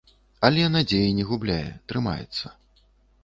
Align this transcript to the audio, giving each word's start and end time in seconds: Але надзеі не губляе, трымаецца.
Але 0.47 0.63
надзеі 0.75 1.11
не 1.17 1.25
губляе, 1.31 1.69
трымаецца. 1.93 2.45